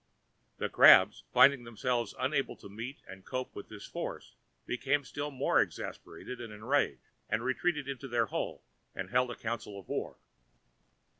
The 0.57 0.67
crabs, 0.67 1.25
finding 1.31 1.63
themselves 1.63 2.15
unable 2.17 2.55
to 2.55 2.67
meet 2.67 3.03
and 3.07 3.23
cope 3.23 3.53
with 3.53 3.69
this 3.69 3.85
force, 3.85 4.33
became 4.65 5.03
still 5.05 5.29
more 5.29 5.61
exasperated 5.61 6.41
and 6.41 6.51
enraged, 6.51 7.11
and 7.29 7.43
retreated 7.43 7.87
into 7.87 8.07
their 8.07 8.25
hole 8.25 8.63
and 8.95 9.11
held 9.11 9.29
a 9.29 9.35
council 9.35 9.79
of 9.79 9.87
war. 9.87 10.17